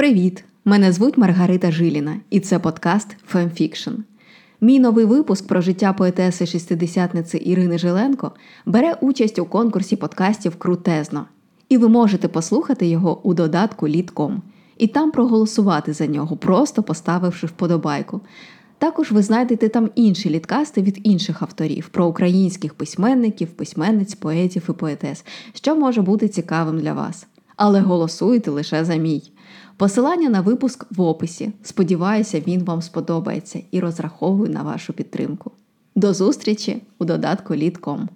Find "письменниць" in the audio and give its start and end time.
23.48-24.14